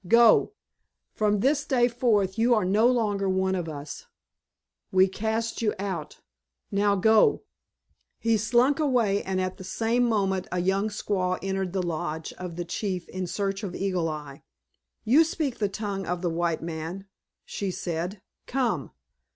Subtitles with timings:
[0.07, 0.53] Go;
[1.13, 4.07] from this day forth you are no longer one of us.
[4.91, 6.21] We cast you out.
[6.71, 7.43] Now go!"
[8.17, 12.55] He slunk away, and at the same moment a young squaw entered the lodge of
[12.55, 14.41] the chief in search of Eagle Eye.
[15.03, 17.05] "You speak the tongue of the white man,"
[17.45, 18.23] she said.
[18.47, 18.89] "Come!"